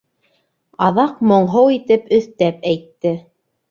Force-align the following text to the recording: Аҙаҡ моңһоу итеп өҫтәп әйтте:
Аҙаҡ 0.85 1.21
моңһоу 1.33 1.71
итеп 1.79 2.11
өҫтәп 2.21 2.71
әйтте: 2.75 3.19